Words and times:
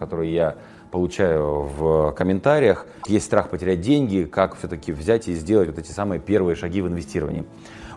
которые 0.00 0.34
я 0.34 0.56
получаю 0.90 1.68
в 1.78 2.12
комментариях. 2.12 2.86
Есть 3.06 3.26
страх 3.26 3.50
потерять 3.50 3.80
деньги, 3.80 4.24
как 4.24 4.56
все-таки 4.56 4.90
взять 4.90 5.28
и 5.28 5.34
сделать 5.34 5.68
вот 5.68 5.78
эти 5.78 5.92
самые 5.92 6.20
первые 6.20 6.56
шаги 6.56 6.80
в 6.80 6.88
инвестировании. 6.88 7.44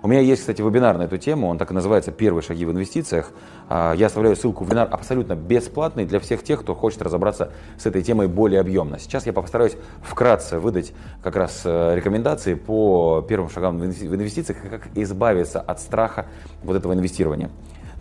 У 0.04 0.10
меня 0.10 0.20
есть, 0.20 0.42
кстати, 0.42 0.62
вебинар 0.62 0.98
на 0.98 1.04
эту 1.04 1.18
тему, 1.18 1.48
он 1.48 1.58
так 1.58 1.72
и 1.72 1.74
называется 1.74 2.12
«Первые 2.12 2.44
шаги 2.44 2.66
в 2.66 2.72
инвестициях». 2.72 3.32
А, 3.70 3.94
я 3.94 4.08
оставляю 4.08 4.36
ссылку 4.36 4.66
в 4.66 4.68
вебинар 4.68 4.90
абсолютно 4.92 5.34
бесплатный 5.34 6.04
для 6.04 6.20
всех 6.20 6.44
тех, 6.44 6.60
кто 6.60 6.76
хочет 6.76 7.02
разобраться 7.02 7.54
с 7.78 7.86
этой 7.86 8.04
темой 8.04 8.28
более 8.28 8.60
объемно. 8.60 9.00
Сейчас 9.00 9.26
я 9.26 9.32
постараюсь 9.32 9.78
вкратце 10.02 10.60
выдать 10.60 10.92
как 11.24 11.38
раз 11.38 11.62
э, 11.64 11.96
рекомендации 11.96 12.56
по 12.56 13.26
первым 13.26 13.50
шагам 13.50 13.80
в 13.80 13.86
инвестициях, 13.86 14.58
как 14.70 14.90
избавиться 14.94 15.62
от 15.62 15.80
страха 15.80 16.26
вот 16.64 16.76
этого 16.76 16.92
инвестирования. 16.92 17.50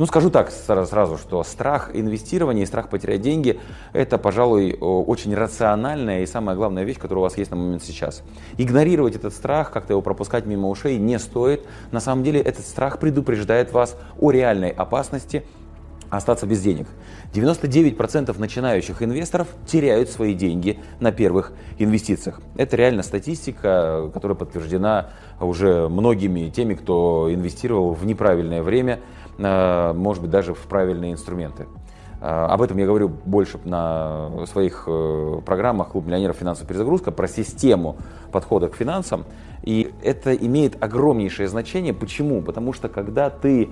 Ну, 0.03 0.07
скажу 0.07 0.31
так 0.31 0.51
сразу, 0.51 1.17
что 1.17 1.45
страх 1.45 1.91
инвестирования 1.95 2.65
и 2.65 2.67
страх 2.67 2.89
потерять 2.89 3.21
деньги– 3.21 3.61
это, 3.93 4.19
пожалуй, 4.19 4.77
очень 4.81 5.33
рациональная 5.33 6.23
и 6.23 6.27
самая 6.27 6.57
главная 6.57 6.83
вещь, 6.83 6.99
которая 6.99 7.21
у 7.21 7.23
вас 7.23 7.39
есть 7.39 7.53
на 7.53 7.57
момент 7.57 7.85
сейчас. 7.85 8.25
Игнорировать 8.59 9.15
этот 9.15 9.33
страх, 9.33 9.71
как-то 9.71 9.93
его 9.93 10.03
пропускать 10.03 10.45
мимо 10.45 10.69
ушей 10.69 10.99
не 10.99 11.21
стоит. 11.21 11.65
На 11.93 12.01
самом 12.01 12.25
деле 12.25 12.41
этот 12.41 12.67
страх 12.67 12.99
предупреждает 12.99 13.71
вас 13.71 13.97
о 14.19 14.33
реальной 14.33 14.71
опасности 14.71 15.45
остаться 16.17 16.47
без 16.47 16.61
денег. 16.63 16.87
99% 17.35 18.39
начинающих 18.39 19.03
инвесторов 19.03 19.49
теряют 19.67 20.11
свои 20.11 20.35
деньги 20.35 20.79
на 21.01 21.13
первых 21.13 21.53
инвестициях. 21.79 22.41
Это 22.57 22.77
реально 22.77 23.03
статистика, 23.03 24.11
которая 24.13 24.37
подтверждена 24.37 25.11
уже 25.41 25.89
многими 25.89 26.51
теми, 26.51 26.75
кто 26.75 27.29
инвестировал 27.33 27.95
в 27.95 28.07
неправильное 28.07 28.63
время– 28.63 29.01
Э, 29.39 29.93
может 29.95 30.23
быть, 30.23 30.31
даже 30.31 30.55
в 30.55 30.61
правильные 30.67 31.13
инструменты. 31.13 31.67
Э, 32.21 32.47
об 32.47 32.63
этом 32.63 32.79
я 32.79 32.87
говорю 32.87 33.09
больше 33.09 33.59
на 33.65 34.31
своих 34.47 34.85
э, 34.87 35.41
программах 35.45 35.89
«Клуб 35.91 36.07
миллионеров. 36.07 36.37
Финансовая 36.37 36.69
перезагрузка» 36.69 37.11
про 37.11 37.29
систему 37.29 37.97
подхода 38.31 38.69
к 38.69 38.77
финансам. 38.77 39.25
И 39.63 39.93
это 40.03 40.35
имеет 40.35 40.83
огромнейшее 40.83 41.49
значение. 41.49 41.95
Почему? 41.95 42.43
Потому 42.43 42.73
что 42.73 42.89
когда 42.89 43.31
ты 43.31 43.71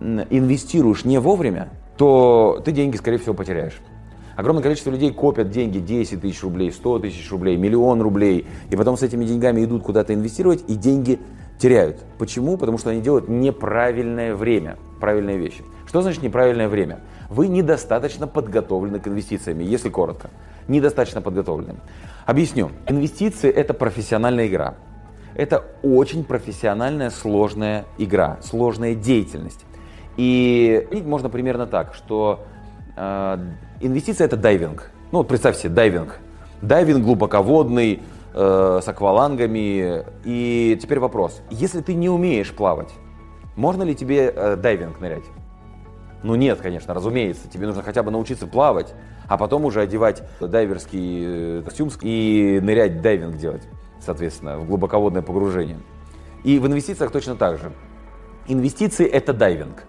инвестируешь 0.00 1.04
не 1.04 1.18
вовремя, 1.18 1.70
то 1.96 2.60
ты 2.64 2.72
деньги, 2.72 2.96
скорее 2.96 3.18
всего, 3.18 3.34
потеряешь. 3.34 3.80
Огромное 4.36 4.62
количество 4.62 4.90
людей 4.90 5.12
копят 5.12 5.50
деньги 5.50 5.78
10 5.78 6.22
тысяч 6.22 6.42
рублей, 6.42 6.72
100 6.72 7.00
тысяч 7.00 7.30
рублей, 7.30 7.56
миллион 7.56 8.00
рублей, 8.00 8.46
и 8.70 8.76
потом 8.76 8.96
с 8.96 9.02
этими 9.02 9.24
деньгами 9.24 9.62
идут 9.64 9.82
куда-то 9.82 10.14
инвестировать, 10.14 10.64
и 10.66 10.76
деньги 10.76 11.18
теряют. 11.58 11.98
Почему? 12.18 12.56
Потому 12.56 12.78
что 12.78 12.90
они 12.90 13.02
делают 13.02 13.28
неправильное 13.28 14.34
время, 14.34 14.78
правильные 14.98 15.36
вещи. 15.36 15.62
Что 15.86 16.00
значит 16.00 16.22
неправильное 16.22 16.68
время? 16.68 17.00
Вы 17.28 17.48
недостаточно 17.48 18.26
подготовлены 18.26 18.98
к 18.98 19.08
инвестициями, 19.08 19.62
если 19.64 19.90
коротко. 19.90 20.30
Недостаточно 20.68 21.20
подготовлены. 21.20 21.74
Объясню. 22.24 22.70
Инвестиции– 22.88 23.50
это 23.50 23.74
профессиональная 23.74 24.46
игра. 24.46 24.76
Это 25.34 25.64
очень 25.82 26.24
профессиональная, 26.24 27.10
сложная 27.10 27.84
игра, 27.98 28.38
сложная 28.42 28.94
деятельность. 28.94 29.64
И 30.20 30.86
можно 31.06 31.30
примерно 31.30 31.66
так, 31.66 31.94
что 31.94 32.44
э, 32.94 33.38
инвестиция– 33.80 34.24
это 34.26 34.36
дайвинг. 34.36 34.90
Ну 35.12 35.18
вот 35.18 35.28
представь 35.28 35.56
себе, 35.56 35.70
дайвинг. 35.70 36.18
Дайвинг 36.60 37.02
глубоководный, 37.02 38.02
э, 38.34 38.80
с 38.82 38.86
аквалангами. 38.86 40.04
И 40.26 40.78
теперь 40.78 40.98
вопрос. 40.98 41.40
Если 41.48 41.80
ты 41.80 41.94
не 41.94 42.10
умеешь 42.10 42.52
плавать, 42.52 42.90
можно 43.56 43.82
ли 43.82 43.94
тебе 43.94 44.30
э, 44.36 44.56
дайвинг 44.56 45.00
нырять? 45.00 45.24
Ну 46.22 46.34
нет, 46.34 46.60
конечно, 46.60 46.92
разумеется. 46.92 47.48
Тебе 47.48 47.66
нужно 47.66 47.82
хотя 47.82 48.02
бы 48.02 48.10
научиться 48.10 48.46
плавать, 48.46 48.92
а 49.26 49.38
потом 49.38 49.64
уже 49.64 49.80
одевать 49.80 50.22
дайверский 50.38 51.60
э, 51.60 51.62
костюм 51.62 51.88
и 52.02 52.60
нырять 52.62 53.00
дайвинг 53.00 53.38
делать, 53.38 53.62
соответственно, 54.00 54.58
в 54.58 54.66
глубоководное 54.66 55.22
погружение. 55.22 55.78
И 56.44 56.58
в 56.58 56.66
инвестициях 56.66 57.10
точно 57.10 57.36
так 57.36 57.56
же. 57.56 57.72
Инвестиции– 58.48 59.06
это 59.06 59.32
дайвинг, 59.32 59.84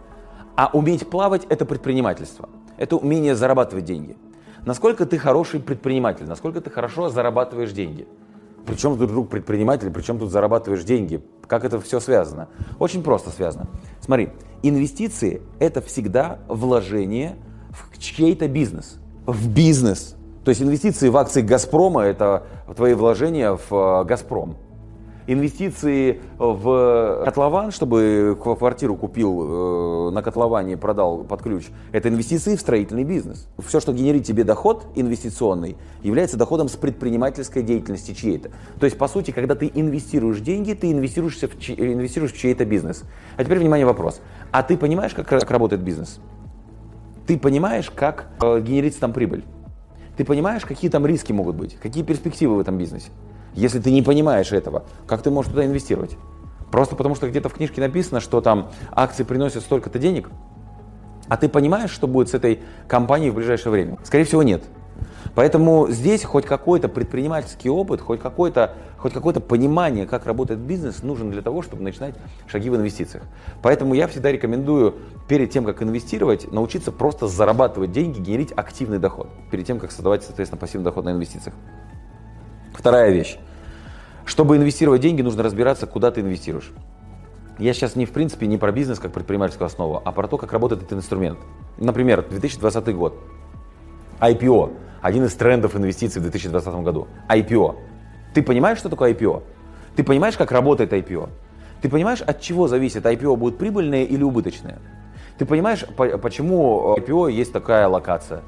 а 0.61 0.69
уметь 0.73 1.09
плавать– 1.09 1.45
это 1.49 1.65
предпринимательство. 1.65 2.47
Это 2.77 2.95
умение 2.95 3.35
зарабатывать 3.35 3.85
деньги. 3.85 4.15
Насколько 4.63 5.05
ты 5.07 5.17
хороший 5.17 5.59
предприниматель, 5.59 6.27
насколько 6.27 6.61
ты 6.61 6.69
хорошо 6.69 7.09
зарабатываешь 7.09 7.71
деньги– 7.71 8.07
причем 8.65 8.97
тут 8.97 9.09
друг 9.09 9.29
предприниматель, 9.29 9.89
причем 9.89 10.19
тут 10.19 10.31
зарабатываешь 10.31 10.83
деньги? 10.83 11.21
Как 11.47 11.65
это 11.65 11.79
все 11.79 11.99
связано? 11.99 12.47
Очень 12.79 13.03
просто 13.03 13.29
связано. 13.31 13.67
Смотри, 13.99 14.29
инвестиции– 14.61 15.41
это 15.59 15.81
всегда 15.81 16.39
вложение 16.47 17.37
в 17.71 17.97
чей-то 17.97 18.47
бизнес. 18.47 18.99
В 19.25 19.49
бизнес. 19.49 20.15
То 20.45 20.49
есть 20.49 20.61
инвестиции 20.61 21.09
в 21.09 21.17
акции 21.17 21.41
«Газпрома»– 21.41 22.01
это 22.03 22.43
твои 22.75 22.93
вложения 22.93 23.55
в 23.55 23.71
э, 23.71 24.05
«Газпром» 24.05 24.57
инвестиции 25.27 26.21
в 26.37 27.23
котлован, 27.25 27.71
чтобы 27.71 28.37
квартиру 28.41 28.95
купил 28.95 30.09
э, 30.09 30.11
на 30.11 30.21
котловане 30.21 30.77
продал 30.77 31.23
под 31.23 31.41
ключ, 31.41 31.67
это 31.91 32.09
инвестиции 32.09 32.55
в 32.55 32.59
строительный 32.59 33.03
бизнес. 33.03 33.47
Все, 33.59 33.79
что 33.79 33.93
генерит 33.93 34.25
тебе 34.25 34.43
доход 34.43 34.85
инвестиционный, 34.95 35.77
является 36.03 36.37
доходом 36.37 36.69
с 36.69 36.75
предпринимательской 36.75 37.63
деятельности 37.63 38.13
чьей-то. 38.13 38.51
То 38.79 38.85
есть, 38.85 38.97
по 38.97 39.07
сути, 39.07 39.31
когда 39.31 39.55
ты 39.55 39.71
инвестируешь 39.73 40.39
деньги, 40.39 40.73
ты 40.73 40.91
инвестируешь 40.91 41.37
в, 41.37 41.59
чь... 41.59 41.71
инвестируешь 41.71 42.33
в 42.33 42.37
чей-то 42.37 42.65
бизнес. 42.65 43.03
А 43.37 43.43
теперь, 43.43 43.59
внимание, 43.59 43.85
вопрос. 43.85 44.21
А 44.51 44.63
ты 44.63 44.77
понимаешь, 44.77 45.13
как, 45.13 45.27
как 45.27 45.49
работает 45.49 45.81
бизнес? 45.81 46.19
Ты 47.27 47.37
понимаешь, 47.37 47.89
как 47.91 48.27
э, 48.41 48.61
генерится 48.61 48.99
там 48.99 49.13
прибыль? 49.13 49.43
Ты 50.17 50.25
понимаешь, 50.25 50.65
какие 50.65 50.91
там 50.91 51.05
риски 51.05 51.31
могут 51.31 51.55
быть? 51.55 51.77
Какие 51.81 52.03
перспективы 52.03 52.55
в 52.55 52.59
этом 52.59 52.77
бизнесе? 52.77 53.09
Если 53.53 53.79
ты 53.79 53.91
не 53.91 54.01
понимаешь 54.01 54.51
этого, 54.51 54.85
как 55.07 55.21
ты 55.21 55.29
можешь 55.29 55.51
туда 55.51 55.65
инвестировать? 55.65 56.17
Просто 56.71 56.95
потому, 56.95 57.15
что 57.15 57.29
где-то 57.29 57.49
в 57.49 57.53
книжке 57.53 57.81
написано, 57.81 58.21
что 58.21 58.39
там 58.39 58.71
акции 58.91 59.23
приносят 59.23 59.63
столько-то 59.63 59.99
денег, 59.99 60.29
а 61.27 61.37
ты 61.37 61.49
понимаешь, 61.49 61.91
что 61.91 62.07
будет 62.07 62.29
с 62.29 62.33
этой 62.33 62.61
компанией 62.87 63.29
в 63.31 63.35
ближайшее 63.35 63.71
время? 63.71 63.97
Скорее 64.03 64.23
всего, 64.23 64.43
нет. 64.43 64.63
Поэтому 65.35 65.87
здесь 65.89 66.23
хоть 66.23 66.45
какой-то 66.45 66.89
предпринимательский 66.89 67.69
опыт, 67.69 68.01
хоть 68.01 68.19
какое-то 68.19 68.75
хоть 68.97 69.13
какое-то 69.13 69.39
понимание, 69.39 70.05
как 70.05 70.27
работает 70.27 70.59
бизнес, 70.59 71.01
нужен 71.01 71.31
для 71.31 71.41
того, 71.41 71.63
чтобы 71.63 71.81
начинать 71.81 72.13
шаги 72.47 72.69
в 72.69 72.75
инвестициях. 72.75 73.23
Поэтому 73.63 73.95
я 73.95 74.07
всегда 74.07 74.31
рекомендую 74.31 74.95
перед 75.27 75.49
тем, 75.49 75.65
как 75.65 75.81
инвестировать, 75.81 76.51
научиться 76.51 76.91
просто 76.91 77.27
зарабатывать 77.27 77.91
деньги, 77.91 78.19
генерить 78.19 78.53
активный 78.55 78.99
доход, 78.99 79.27
перед 79.49 79.65
тем, 79.65 79.79
как 79.79 79.91
создавать, 79.91 80.23
соответственно, 80.23 80.59
пассивный 80.59 80.85
доход 80.85 81.05
на 81.05 81.13
инвестициях. 81.13 81.55
Вторая 82.73 83.11
вещь. 83.11 83.37
Чтобы 84.25 84.57
инвестировать 84.57 85.01
деньги, 85.01 85.21
нужно 85.21 85.43
разбираться, 85.43 85.87
куда 85.87 86.11
ты 86.11 86.21
инвестируешь. 86.21 86.71
Я 87.57 87.73
сейчас 87.73 87.95
не 87.95 88.05
в 88.05 88.11
принципе 88.11 88.47
не 88.47 88.57
про 88.57 88.71
бизнес 88.71 88.99
как 88.99 89.11
предпринимательскую 89.11 89.65
основу, 89.65 90.01
а 90.03 90.11
про 90.11 90.27
то, 90.27 90.37
как 90.37 90.51
работает 90.53 90.83
этот 90.83 90.93
инструмент. 90.93 91.39
Например, 91.77 92.25
2020 92.27 92.95
год. 92.95 93.19
IPO. 94.19 94.73
Один 95.01 95.25
из 95.25 95.33
трендов 95.33 95.75
инвестиций 95.75 96.19
в 96.19 96.23
2020 96.23 96.73
году. 96.75 97.07
IPO. 97.29 97.75
Ты 98.33 98.41
понимаешь, 98.41 98.77
что 98.77 98.89
такое 98.89 99.13
IPO? 99.13 99.43
Ты 99.95 100.03
понимаешь, 100.03 100.37
как 100.37 100.51
работает 100.51 100.93
IPO? 100.93 101.29
Ты 101.81 101.89
понимаешь, 101.89 102.21
от 102.21 102.39
чего 102.39 102.67
зависит, 102.67 103.05
IPO 103.05 103.35
будет 103.35 103.57
прибыльное 103.57 104.03
или 104.03 104.23
убыточное? 104.23 104.79
Ты 105.37 105.45
понимаешь, 105.45 105.85
почему 105.97 106.95
IPO 106.97 107.31
есть 107.31 107.51
такая 107.51 107.87
локация? 107.87 108.41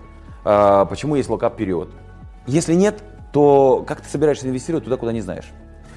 А, 0.46 0.86
почему 0.86 1.16
есть 1.16 1.30
локап-период? 1.30 1.90
Если 2.46 2.76
нет, 2.76 3.04
то 3.34 3.84
как 3.86 4.00
ты 4.00 4.08
собираешься 4.08 4.48
инвестировать 4.48 4.86
туда, 4.86 4.96
куда 4.96 5.12
не 5.12 5.22
знаешь? 5.22 5.52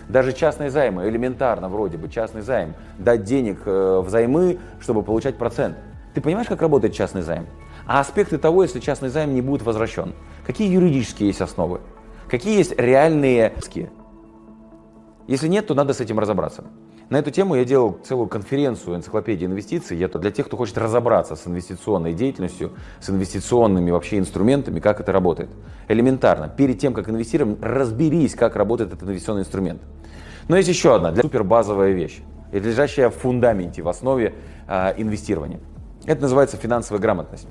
Даже 0.09 0.33
частные 0.33 0.71
займы, 0.71 1.09
элементарно 1.09 1.69
вроде 1.69 1.99
бы, 1.99 2.09
частный 2.09 2.41
займ, 2.41 2.75
дать 2.99 3.25
денег 3.25 3.61
э, 3.67 4.01
взаймы, 4.05 4.59
чтобы 4.81 5.03
получать 5.03 5.37
процент. 5.37 5.77
Ты 6.15 6.21
понимаешь, 6.21 6.49
как 6.49 6.63
работает 6.63 6.95
частный 6.95 7.23
займ? 7.23 7.47
А 7.87 8.01
аспекты 8.01 8.39
того, 8.39 8.63
если 8.63 8.81
частный 8.81 9.11
займ 9.11 9.35
не 9.35 9.43
будет 9.43 9.63
возвращен? 9.63 10.15
Какие 10.47 10.73
юридические 10.73 11.29
есть 11.29 11.41
основы? 11.41 11.81
Какие 12.29 12.57
есть 12.57 12.73
реальные 12.79 13.53
риски? 13.55 13.91
Если 15.27 15.49
нет, 15.49 15.67
то 15.67 15.75
надо 15.75 15.93
с 15.93 16.01
этим 16.01 16.19
разобраться. 16.19 16.65
На 17.09 17.19
эту 17.19 17.31
тему 17.31 17.55
я 17.55 17.65
делал 17.65 17.97
целую 18.03 18.27
конференцию 18.27 18.97
энциклопедии 18.97 19.47
инвестиций. 19.47 20.01
Это 20.01 20.19
для 20.19 20.33
тех, 20.33 20.47
кто 20.47 20.57
хочет 20.57 20.77
разобраться 20.77 21.37
с 21.37 21.47
инвестиционной 21.47 22.15
деятельностью, 22.15 22.73
с 23.01 23.09
инвестиционными 23.09 23.93
вообще 23.93 24.19
инструментами, 24.19 24.81
как 24.81 25.01
это 25.01 25.13
работает. 25.13 25.49
Элементарно. 25.87 26.49
Перед 26.49 26.81
тем, 26.81 26.95
как 26.95 27.09
инвестировать, 27.09 27.63
разберись, 27.63 28.35
как 28.35 28.57
работает 28.57 28.93
этот 28.93 29.05
инвестиционный 29.05 29.43
инструмент. 29.43 29.83
Но 30.49 30.57
есть 30.57 30.69
еще 30.69 30.97
одна, 30.97 31.13
для 31.13 31.23
супер 31.23 31.45
базовая 31.45 31.93
вещь, 31.93 32.23
лежащая 32.51 33.09
в 33.09 33.15
фундаменте, 33.15 33.83
в 33.83 33.89
основе 33.89 34.35
э, 34.67 34.95
инвестирования. 34.97 35.61
Это 36.07 36.23
называется 36.23 36.57
финансовая 36.57 37.01
грамотность. 37.01 37.47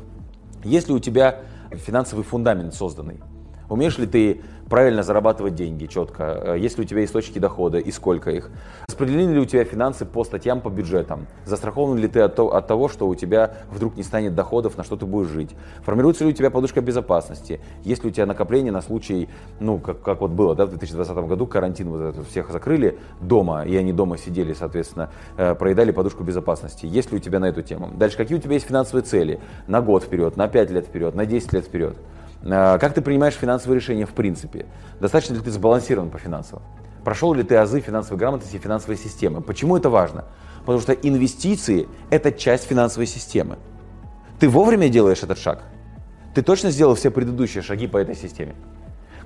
Если 0.66 0.92
у 0.92 1.00
тебя 1.00 1.40
финансовый 1.72 2.24
фундамент 2.24 2.74
созданный, 2.74 3.22
умеешь 3.70 3.98
ли 3.98 4.08
ты 4.08 4.42
правильно 4.70 5.04
зарабатывать 5.04 5.56
деньги 5.56 5.86
четко, 5.86 6.56
есть 6.56 6.78
ли 6.78 6.84
у 6.84 6.88
тебя 6.88 7.04
источники 7.04 7.40
дохода 7.40 7.78
и 7.78 7.92
сколько 7.92 8.32
их, 8.32 8.50
распределены 8.88 9.34
ли 9.34 9.40
у 9.40 9.46
тебя 9.46 9.64
финансы 9.64 10.06
по 10.06 10.24
статьям, 10.24 10.62
по 10.62 10.70
бюджетам, 10.70 11.28
застрахован 11.46 11.98
ли 11.98 12.08
ты 12.08 12.22
от, 12.22 12.40
от 12.40 12.68
того, 12.68 12.88
что 12.90 13.08
у 13.08 13.16
тебя 13.16 13.58
вдруг 13.70 13.96
не 13.96 14.04
станет 14.04 14.36
доходов, 14.36 14.78
на 14.78 14.84
что 14.84 14.96
ты 14.96 15.06
будешь 15.06 15.30
жить, 15.30 15.52
формируется 15.84 16.24
ли 16.24 16.32
у 16.32 16.34
тебя 16.34 16.50
подушка 16.50 16.82
безопасности, 16.82 17.60
есть 17.84 18.04
ли 18.04 18.10
у 18.10 18.14
тебя 18.14 18.26
накопление 18.26 18.72
на 18.72 18.82
случай, 18.82 19.30
ну, 19.60 19.80
как, 19.80 20.02
как 20.02 20.22
вот 20.22 20.32
было, 20.32 20.56
да, 20.56 20.66
в 20.66 20.70
2020 20.70 21.16
году 21.28 21.46
карантин 21.46 21.90
вот 21.90 22.02
этот, 22.02 22.28
всех 22.28 22.52
закрыли 22.52 22.98
дома, 23.22 23.66
и 23.66 23.76
они 23.76 23.94
дома 23.94 24.18
сидели, 24.18 24.54
соответственно, 24.54 25.12
э, 25.38 25.56
проедали 25.56 25.92
подушку 25.92 26.24
безопасности, 26.24 26.86
есть 26.86 27.12
ли 27.12 27.18
у 27.18 27.20
тебя 27.20 27.40
на 27.40 27.46
эту 27.46 27.62
тему. 27.62 27.92
Дальше, 27.96 28.18
какие 28.18 28.38
у 28.38 28.42
тебя 28.42 28.54
есть 28.54 28.66
финансовые 28.66 29.04
цели? 29.04 29.40
На 29.68 29.82
год 29.82 30.04
вперед, 30.04 30.38
на 30.38 30.48
5 30.48 30.72
лет 30.72 30.86
вперед, 30.88 31.16
на 31.16 31.26
10 31.26 31.54
лет 31.54 31.66
вперед. 31.66 31.98
Э, 32.46 32.78
как 32.80 32.94
ты 32.94 33.02
принимаешь 33.02 33.34
финансовые 33.34 33.80
решения 33.80 34.06
в 34.06 34.14
принципе? 34.14 34.68
Достаточно 35.00 35.34
ли 35.34 35.42
ты 35.42 35.52
сбалансирован 35.52 36.10
по 36.10 36.18
финансам? 36.18 36.62
Прошел 37.04 37.34
ли 37.34 37.44
ты 37.44 37.56
азы 37.56 37.82
финансовой 37.82 38.18
грамотности 38.20 38.56
и 38.56 38.60
финансовой 38.60 38.98
системы? 38.98 39.42
Почему 39.42 39.78
это 39.78 39.90
важно? 39.90 40.26
Потому 40.60 40.80
что 40.80 40.94
инвестиции– 40.94 41.88
это 42.10 42.32
часть 42.32 42.66
финансовой 42.66 43.06
системы. 43.06 43.58
Ты 44.40 44.50
вовремя 44.50 44.90
делаешь 44.90 45.22
этот 45.22 45.38
шаг? 45.38 45.64
Ты 46.34 46.42
точно 46.42 46.72
сделал 46.72 46.96
все 46.96 47.12
предыдущие 47.12 47.62
шаги 47.62 47.88
по 47.88 47.98
этой 47.98 48.16
системе? 48.16 48.56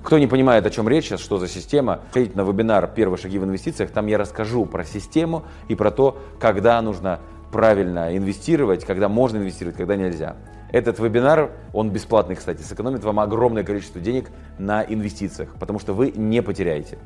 Кто 0.02 0.18
не 0.18 0.26
понимает, 0.26 0.64
о 0.66 0.70
чем 0.70 0.88
речь 0.88 1.06
сейчас, 1.06 1.20
что 1.20 1.38
за 1.38 1.48
система, 1.48 2.00
ходите 2.12 2.32
на 2.34 2.42
вебинар 2.42 2.86
«Первые 2.86 3.18
шаги 3.18 3.38
в 3.38 3.44
инвестициях». 3.44 3.90
Там 3.90 4.06
я 4.06 4.16
расскажу 4.16 4.64
про 4.64 4.84
систему 4.84 5.44
и 5.68 5.74
про 5.74 5.90
то, 5.90 6.18
когда 6.38 6.80
нужно 6.80 7.20
правильно 7.52 8.16
инвестировать, 8.16 8.84
когда 8.84 9.08
можно 9.08 9.38
инвестировать, 9.38 9.76
когда 9.76 9.96
нельзя. 9.96 10.36
Этот 10.72 10.98
вебинар, 10.98 11.50
он 11.72 11.90
бесплатный, 11.90 12.36
кстати, 12.36 12.62
сэкономит 12.62 13.02
вам 13.02 13.18
огромное 13.20 13.64
количество 13.64 14.00
денег 14.00 14.30
на 14.58 14.82
инвестициях, 14.82 15.54
потому 15.58 15.78
что 15.80 15.92
вы 15.92 16.12
не 16.12 16.42
потеряете. 16.42 16.98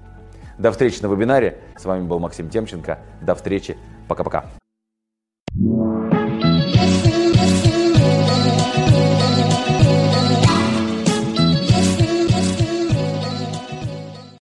До 0.59 0.71
встречи 0.71 1.03
на 1.03 1.09
вебинаре. 1.09 1.59
С 1.77 1.85
вами 1.85 2.07
был 2.07 2.21
Максим 2.21 2.49
Темченко. 2.49 2.99
До 3.21 3.35
встречи. 3.35 3.77
Пока-пока. 4.07 4.45